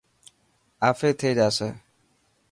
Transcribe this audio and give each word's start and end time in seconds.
آفي 0.87 1.09
ٿي 1.19 1.29
جاسي. 1.39 1.69